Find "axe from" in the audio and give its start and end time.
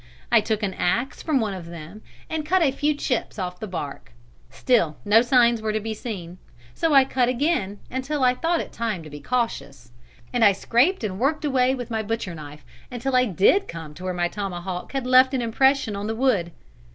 0.73-1.39